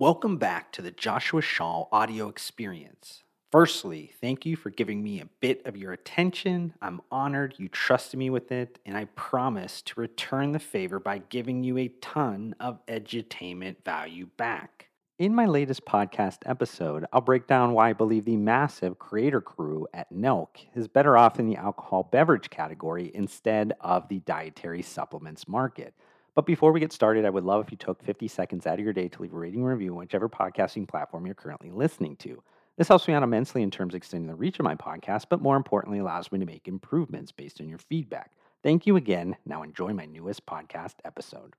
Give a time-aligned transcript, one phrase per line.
[0.00, 3.24] Welcome back to the Joshua Shaw audio experience.
[3.50, 6.72] Firstly, thank you for giving me a bit of your attention.
[6.80, 11.18] I'm honored you trusted me with it, and I promise to return the favor by
[11.18, 14.86] giving you a ton of edutainment value back.
[15.18, 19.88] In my latest podcast episode, I'll break down why I believe the massive creator crew
[19.92, 25.48] at Nelk is better off in the alcohol beverage category instead of the dietary supplements
[25.48, 25.92] market.
[26.38, 28.84] But before we get started, I would love if you took 50 seconds out of
[28.84, 32.14] your day to leave a rating and review on whichever podcasting platform you're currently listening
[32.18, 32.40] to.
[32.76, 35.42] This helps me out immensely in terms of extending the reach of my podcast, but
[35.42, 38.34] more importantly, allows me to make improvements based on your feedback.
[38.62, 39.34] Thank you again.
[39.46, 41.54] Now enjoy my newest podcast episode.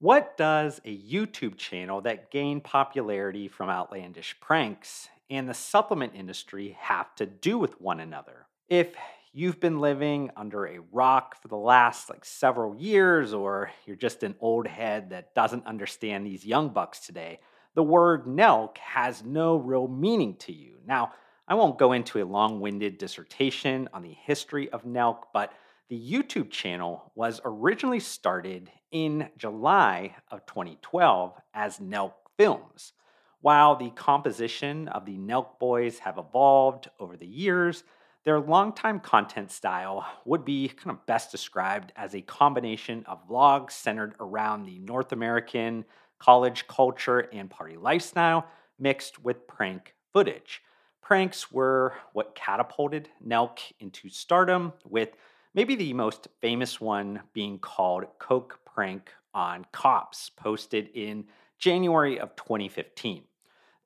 [0.00, 6.76] What does a YouTube channel that gained popularity from outlandish pranks and the supplement industry
[6.80, 8.48] have to do with one another?
[8.68, 8.96] If
[9.36, 14.22] you've been living under a rock for the last like several years, or you're just
[14.22, 17.38] an old head that doesn't understand these young bucks today,
[17.74, 20.78] the word Nelk has no real meaning to you.
[20.86, 21.12] Now,
[21.46, 25.52] I won't go into a long winded dissertation on the history of Nelk, but
[25.90, 32.94] the YouTube channel was originally started in July of 2012 as Nelk Films.
[33.42, 37.84] While the composition of the Nelk Boys have evolved over the years,
[38.26, 43.70] their longtime content style would be kind of best described as a combination of vlogs
[43.70, 45.84] centered around the North American
[46.18, 48.44] college culture and party lifestyle
[48.80, 50.60] mixed with prank footage.
[51.00, 55.10] Pranks were what catapulted Nelk into stardom, with
[55.54, 61.26] maybe the most famous one being called Coke Prank on Cops, posted in
[61.60, 63.22] January of 2015.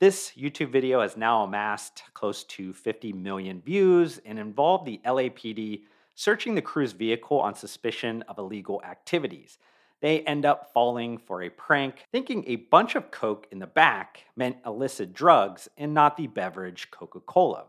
[0.00, 5.82] This YouTube video has now amassed close to 50 million views and involved the LAPD
[6.14, 9.58] searching the crew's vehicle on suspicion of illegal activities
[10.00, 14.24] they end up falling for a prank, thinking a bunch of Coke in the back
[14.34, 17.64] meant illicit drugs and not the beverage Coca Cola.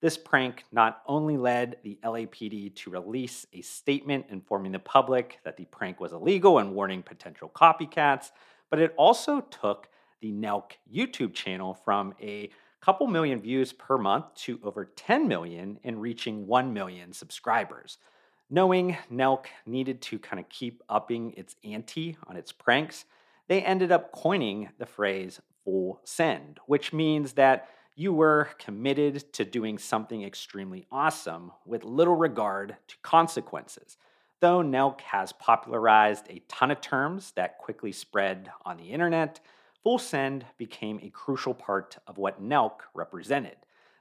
[0.00, 5.56] This prank not only led the LAPD to release a statement informing the public that
[5.56, 8.30] the prank was illegal and warning potential copycats,
[8.70, 9.88] but it also took
[10.22, 12.50] the Nelk YouTube channel from a
[12.80, 17.98] couple million views per month to over 10 million and reaching 1 million subscribers.
[18.48, 23.04] Knowing Nelk needed to kind of keep upping its ante on its pranks,
[23.48, 29.44] they ended up coining the phrase full send, which means that you were committed to
[29.44, 33.96] doing something extremely awesome with little regard to consequences.
[34.40, 39.40] Though Nelk has popularized a ton of terms that quickly spread on the internet,
[39.82, 43.56] full send became a crucial part of what Nelk represented.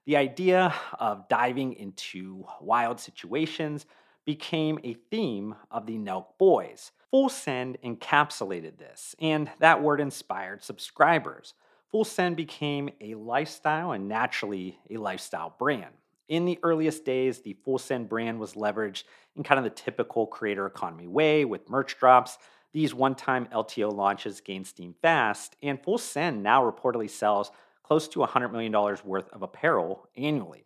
[0.05, 3.85] The idea of diving into wild situations
[4.25, 6.91] became a theme of the Nelk Boys.
[7.11, 11.53] Full Send encapsulated this, and that word inspired subscribers.
[11.91, 15.93] Full Send became a lifestyle and naturally a lifestyle brand.
[16.29, 19.03] In the earliest days, the Full Send brand was leveraged
[19.35, 22.37] in kind of the typical creator economy way with merch drops.
[22.73, 27.51] These one time LTO launches gained steam fast, and Full Send now reportedly sells
[27.83, 28.71] close to $100 million
[29.03, 30.65] worth of apparel annually.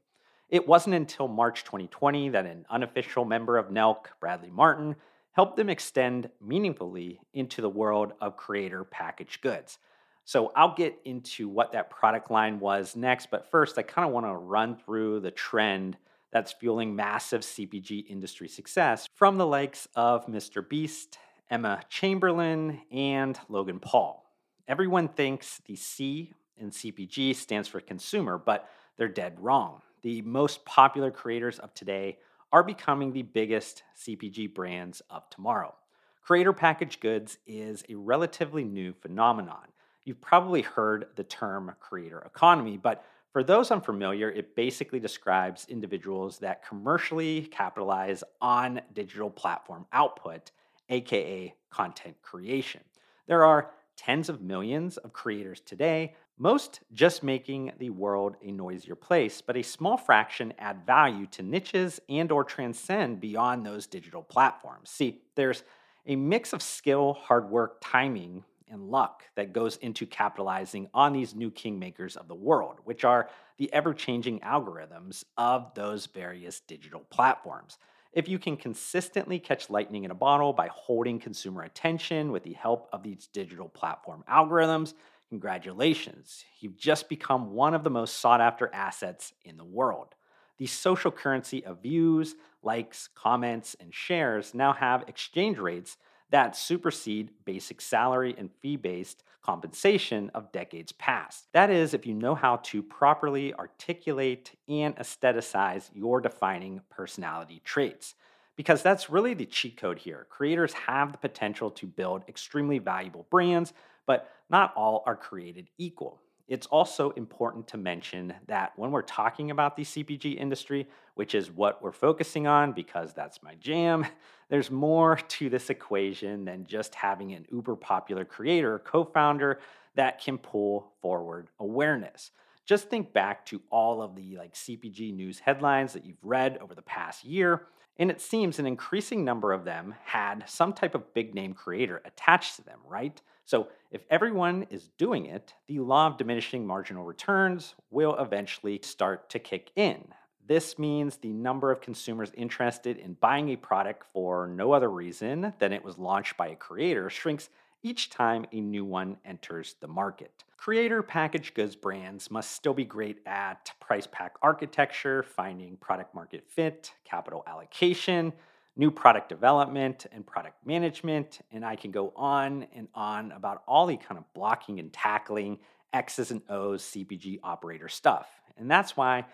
[0.50, 4.96] It wasn't until March 2020 that an unofficial member of Nelk, Bradley Martin,
[5.32, 9.80] helped them extend meaningfully into the world of creator packaged goods.
[10.24, 14.14] So I'll get into what that product line was next, but first I kind of
[14.14, 15.98] want to run through the trend
[16.32, 20.68] that's fueling massive CPG industry success from the likes of Mr.
[20.68, 21.18] Beast,
[21.50, 24.26] Emma Chamberlain, and Logan Paul.
[24.68, 30.64] Everyone thinks the C in CPG stands for consumer, but they're dead wrong the most
[30.66, 32.20] popular creators of today
[32.54, 35.74] are becoming the biggest CPG brands of tomorrow.
[36.22, 39.66] Creator packaged goods is a relatively new phenomenon.
[40.04, 43.04] You've probably heard the term creator economy, but
[43.34, 50.52] for those unfamiliar, it basically describes individuals that commercially capitalize on digital platform output,
[50.90, 52.82] aka content creation.
[53.28, 58.96] There are tens of millions of creators today, most just making the world a noisier
[58.96, 64.22] place, but a small fraction add value to niches and or transcend beyond those digital
[64.22, 64.90] platforms.
[64.90, 65.64] See, there's
[66.06, 71.36] a mix of skill, hard work, timing, and luck that goes into capitalizing on these
[71.36, 77.02] new kingmakers of the world, which are the ever changing algorithms of those various digital
[77.10, 77.78] platforms.
[78.16, 82.54] If you can consistently catch lightning in a bottle by holding consumer attention with the
[82.54, 84.96] help of these digital platform algorithms,
[85.30, 90.14] Congratulations, you've just become one of the most sought after assets in the world.
[90.60, 95.98] The social currency of views, likes, comments, and shares now have exchange rates
[96.32, 101.48] that supersede basic salary and fee based compensation of decades past.
[101.54, 108.16] That is, if you know how to properly articulate and aestheticize your defining personality traits.
[108.56, 110.26] Because that's really the cheat code here.
[110.30, 113.74] Creators have the potential to build extremely valuable brands,
[114.08, 116.22] but not all are created equal.
[116.48, 121.50] It's also important to mention that when we're talking about the CPG industry, which is
[121.50, 124.06] what we're focusing on because that's my jam,
[124.50, 129.60] there's more to this equation than just having an uber popular creator, co founder
[129.96, 132.32] that can pull forward awareness.
[132.66, 136.76] Just think back to all of the like CPG news headlines that you've read over
[136.76, 137.64] the past year,
[137.98, 142.02] and it seems an increasing number of them had some type of big name creator
[142.06, 143.20] attached to them, right?
[143.46, 149.30] So, if everyone is doing it, the law of diminishing marginal returns will eventually start
[149.30, 150.04] to kick in.
[150.48, 155.54] This means the number of consumers interested in buying a product for no other reason
[155.60, 157.50] than it was launched by a creator shrinks
[157.84, 160.44] each time a new one enters the market.
[160.58, 166.44] Creator packaged goods brands must still be great at price pack architecture, finding product market
[166.48, 168.34] fit, capital allocation,
[168.78, 171.40] new product development and product management.
[171.52, 175.60] And I can go on and on about all the kind of blocking and tackling
[175.94, 178.28] X's and O's CPG operator stuff.
[178.58, 179.26] And that's why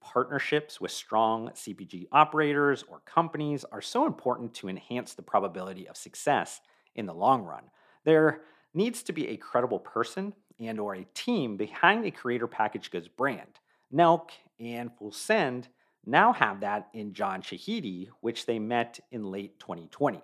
[0.00, 5.96] partnerships with strong CPG operators or companies are so important to enhance the probability of
[5.96, 6.60] success
[6.94, 7.64] in the long run.
[8.04, 8.42] There
[8.74, 13.08] needs to be a credible person and or a team behind a creator packaged goods
[13.08, 13.60] brand.
[13.94, 14.30] Nelk
[14.60, 15.68] and Full Send
[16.08, 20.22] now have that in John Shahidi, which they met in late 2020.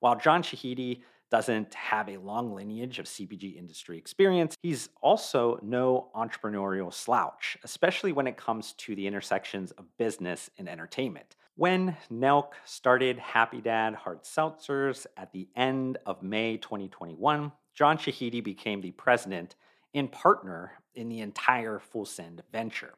[0.00, 6.08] While John Shahidi doesn't have a long lineage of CPG industry experience, he's also no
[6.14, 11.36] entrepreneurial slouch, especially when it comes to the intersections of business and entertainment.
[11.56, 18.44] When Nelk started Happy Dad Hard Seltzers at the end of May 2021, John Shahidi
[18.44, 19.56] became the president
[19.94, 22.94] and partner in the entire Full Send venture.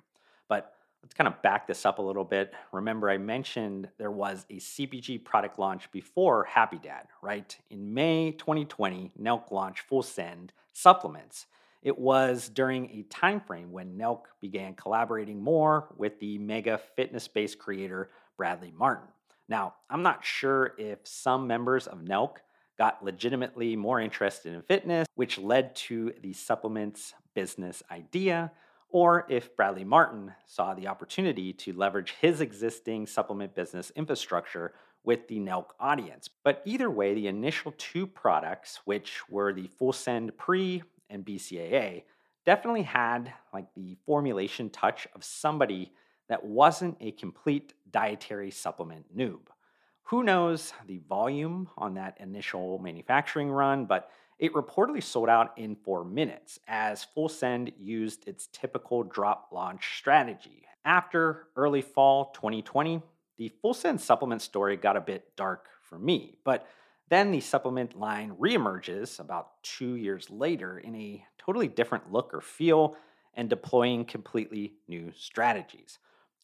[0.48, 2.52] But let's kind of back this up a little bit.
[2.72, 7.56] Remember, I mentioned there was a CPG product launch before Happy Dad, right?
[7.70, 11.46] In May 2020, Nelk launched Full Send supplements.
[11.82, 17.28] It was during a time frame when Nelk began collaborating more with the mega fitness
[17.28, 19.08] based creator Bradley Martin.
[19.48, 22.36] Now, I'm not sure if some members of Nelk
[22.76, 28.52] got legitimately more interested in fitness, which led to the supplements business idea,
[28.90, 34.72] or if Bradley Martin saw the opportunity to leverage his existing supplement business infrastructure
[35.04, 36.28] with the Nelk audience.
[36.42, 42.02] But either way, the initial two products, which were the Full Send Pre and BCAA,
[42.44, 45.92] definitely had like the formulation touch of somebody
[46.28, 49.40] that wasn't a complete dietary supplement noob.
[50.04, 55.74] Who knows the volume on that initial manufacturing run, but it reportedly sold out in
[55.74, 60.64] four minutes as Full Send used its typical drop launch strategy.
[60.84, 63.02] After early fall 2020,
[63.36, 66.66] the Full Send supplement story got a bit dark for me, but
[67.08, 72.40] then the supplement line reemerges about two years later in a totally different look or
[72.40, 72.96] feel
[73.34, 75.98] and deploying completely new strategies.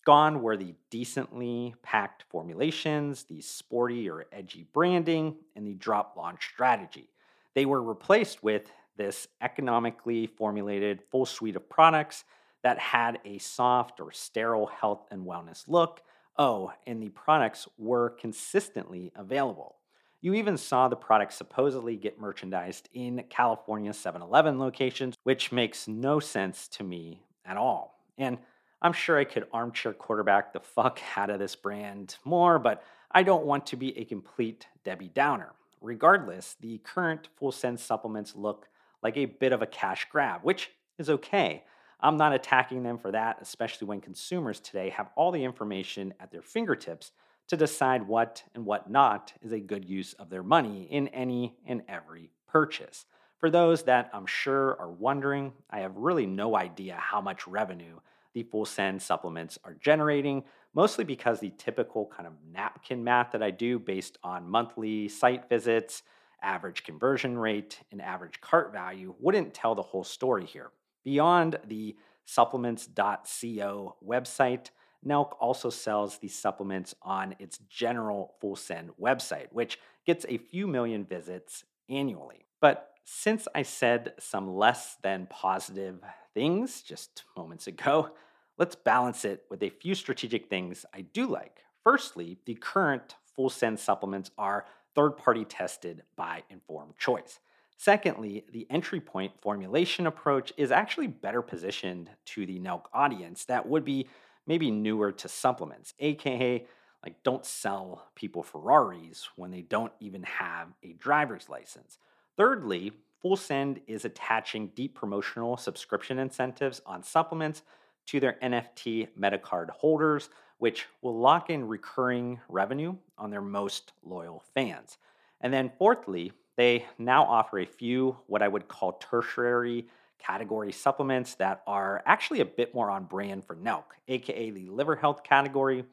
[0.04, 6.46] Gone were the decently packed formulations, the sporty or edgy branding, and the drop launch
[6.52, 7.08] strategy.
[7.54, 12.24] They were replaced with this economically formulated full suite of products
[12.62, 16.02] that had a soft or sterile health and wellness look.
[16.36, 19.76] Oh, and the products were consistently available.
[20.20, 25.86] You even saw the products supposedly get merchandised in California 7 Eleven locations, which makes
[25.86, 28.00] no sense to me at all.
[28.16, 28.38] And
[28.80, 33.22] I'm sure I could armchair quarterback the fuck out of this brand more, but I
[33.22, 35.52] don't want to be a complete Debbie Downer.
[35.84, 38.68] Regardless, the current Full Send supplements look
[39.02, 41.62] like a bit of a cash grab, which is okay.
[42.00, 46.32] I'm not attacking them for that, especially when consumers today have all the information at
[46.32, 47.12] their fingertips
[47.48, 51.54] to decide what and what not is a good use of their money in any
[51.66, 53.04] and every purchase.
[53.36, 58.00] For those that I'm sure are wondering, I have really no idea how much revenue
[58.32, 63.42] the Full Send supplements are generating, mostly because the typical kind of napkin math that
[63.42, 66.02] I do based on monthly site visits,
[66.42, 70.70] average conversion rate, and average cart value wouldn't tell the whole story here.
[71.04, 74.70] Beyond the supplements.co website,
[75.06, 80.66] Nelk also sells these supplements on its general Full Send website, which gets a few
[80.66, 82.46] million visits annually.
[82.60, 86.00] But since I said some less than positive
[86.32, 88.10] things just moments ago,
[88.58, 91.60] let's balance it with a few strategic things I do like.
[91.82, 97.40] Firstly, the current full send supplements are third party tested by Informed Choice.
[97.76, 103.68] Secondly, the entry point formulation approach is actually better positioned to the Nelk audience that
[103.68, 104.06] would be
[104.46, 106.64] maybe newer to supplements, aka
[107.04, 111.98] like don't sell people Ferraris when they don't even have a driver's license.
[112.36, 117.62] Thirdly, Full Send is attaching deep promotional subscription incentives on supplements
[118.06, 124.42] to their NFT MetaCard holders, which will lock in recurring revenue on their most loyal
[124.54, 124.98] fans.
[125.40, 129.86] And then, fourthly, they now offer a few what I would call tertiary
[130.18, 134.96] category supplements that are actually a bit more on brand for Nelk, aka the liver
[134.96, 135.84] health category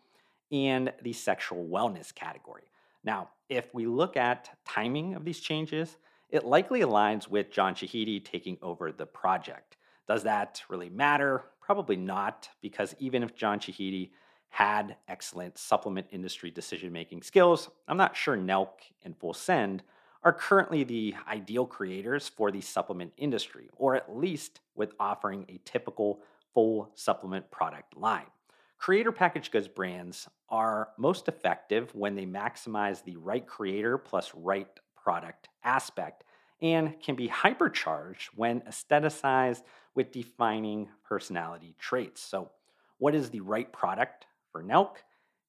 [0.51, 2.63] and the sexual wellness category.
[3.03, 5.97] Now, if we look at timing of these changes,
[6.29, 9.77] it likely aligns with John Shahidi taking over the project.
[10.07, 11.43] Does that really matter?
[11.61, 14.11] Probably not, because even if John Shahidi
[14.49, 18.67] had excellent supplement industry decision making skills, I'm not sure Nelk
[19.03, 19.83] and Full Send
[20.23, 25.59] are currently the ideal creators for the supplement industry, or at least with offering a
[25.65, 26.21] typical
[26.53, 28.27] full supplement product line.
[28.77, 34.67] Creator packaged goods brands are most effective when they maximize the right creator plus right
[34.95, 36.23] product aspect
[36.61, 39.61] and can be hypercharged when aestheticized
[39.95, 42.21] with defining personality traits.
[42.21, 42.49] So,
[42.97, 44.97] what is the right product for Nelk?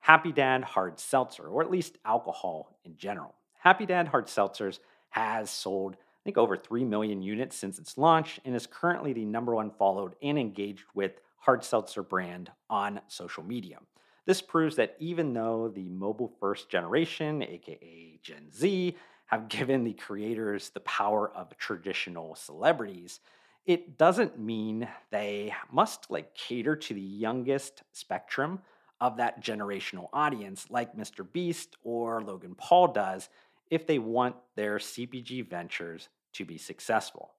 [0.00, 3.34] Happy Dad Hard Seltzer, or at least alcohol in general.
[3.58, 4.80] Happy Dad Hard Seltzers
[5.10, 9.24] has sold, I think, over 3 million units since its launch and is currently the
[9.24, 13.78] number one followed and engaged with hard seltzer brand on social media.
[14.24, 18.96] This proves that even though the mobile first generation, aka Gen Z,
[19.26, 23.20] have given the creators the power of traditional celebrities,
[23.66, 28.60] it doesn't mean they must like cater to the youngest spectrum
[29.00, 31.26] of that generational audience like Mr.
[31.30, 33.28] Beast or Logan Paul does
[33.70, 37.32] if they want their CPG ventures to be successful.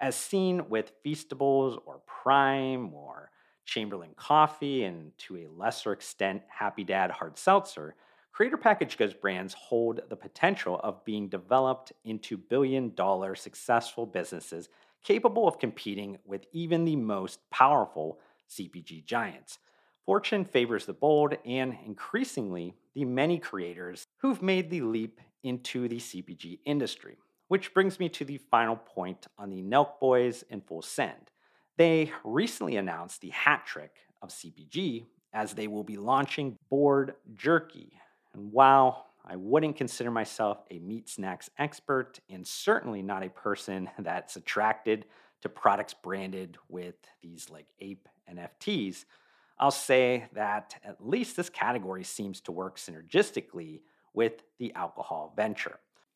[0.00, 3.30] As seen with Feastables or Prime or
[3.64, 7.94] Chamberlain Coffee, and to a lesser extent, Happy Dad Hard Seltzer,
[8.32, 14.68] creator package goods brands hold the potential of being developed into billion dollar successful businesses
[15.08, 18.18] capable of competing with even the most powerful
[18.50, 19.58] CPG giants.
[20.04, 25.96] Fortune favors the bold and increasingly the many creators who've made the leap into the
[25.96, 27.16] CPG industry.
[27.46, 31.30] Which brings me to the final point on the Nelk Boys and Full Send.
[31.78, 37.94] They recently announced the hat trick of CPG as they will be launching Bored Jerky.
[38.34, 43.90] And while I wouldn't consider myself a meat snacks expert and certainly not a person
[43.98, 45.04] that's attracted
[45.42, 49.04] to products branded with these like ape NFTs,
[49.58, 53.80] I'll say that at least this category seems to work synergistically
[54.14, 55.78] with the alcohol venture.